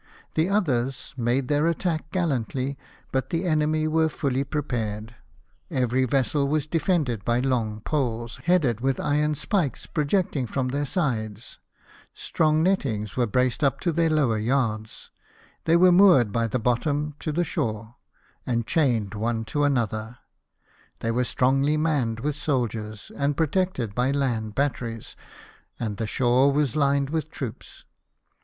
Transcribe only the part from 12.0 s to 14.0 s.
strong nettings were braced up to